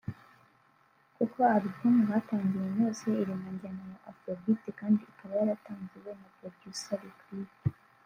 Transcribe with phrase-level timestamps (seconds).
[1.15, 7.21] Kuko album batangiranye yose iri mu njyana ya Afrobeat kandi ikaba yaratangiwe na Producer Lick
[7.37, 7.57] Lick